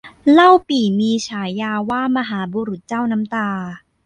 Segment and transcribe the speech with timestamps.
[0.33, 3.49] เล่าปี่มีฉายาว่ามหาบุรุษเจ้าน้ำตา